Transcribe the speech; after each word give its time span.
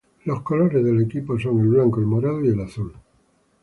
Los 0.25 0.41
colores 0.41 0.83
del 0.83 0.99
equipo 1.03 1.37
son 1.37 1.59
el 1.59 1.67
blanco, 1.67 1.99
el 1.99 2.07
morado 2.07 2.43
y 2.43 2.47
el 2.47 2.59
azul. 2.59 2.91